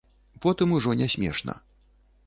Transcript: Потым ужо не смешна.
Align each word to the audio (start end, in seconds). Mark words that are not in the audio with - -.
Потым 0.41 0.73
ужо 0.77 0.93
не 1.03 1.07
смешна. 1.15 1.55